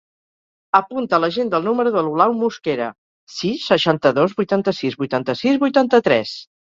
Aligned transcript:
Apunta 0.77 1.17
a 1.17 1.21
l'agenda 1.25 1.57
el 1.63 1.67
número 1.67 1.91
de 1.95 2.01
l'Olau 2.07 2.33
Mosquera: 2.39 2.87
sis, 3.33 3.65
seixanta-dos, 3.73 4.33
vuitanta-sis, 4.39 4.97
vuitanta-sis, 5.03 5.61
vuitanta-tres. 5.65 6.33